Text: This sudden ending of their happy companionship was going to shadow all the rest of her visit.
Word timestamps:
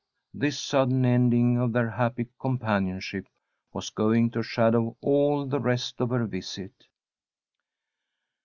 This 0.33 0.59
sudden 0.59 1.05
ending 1.05 1.59
of 1.59 1.73
their 1.73 1.91
happy 1.91 2.25
companionship 2.39 3.27
was 3.71 3.91
going 3.91 4.31
to 4.31 4.41
shadow 4.41 4.97
all 4.99 5.45
the 5.45 5.59
rest 5.59 6.01
of 6.01 6.09
her 6.09 6.25
visit. 6.25 6.73